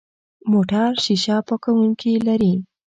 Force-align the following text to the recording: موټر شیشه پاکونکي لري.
موټر 0.51 0.89
شیشه 1.03 1.37
پاکونکي 1.47 2.13
لري. 2.27 2.53